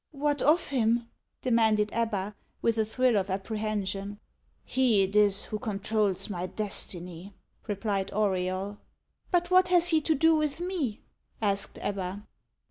[0.13, 1.11] "What of him?"
[1.43, 4.19] demanded Ebba, with a thrill of apprehension.
[4.65, 7.35] "He it is who controls my destiny,"
[7.67, 8.79] replied Auriol.
[9.29, 11.01] "But what has he to do with me?"
[11.39, 12.25] asked Ebba.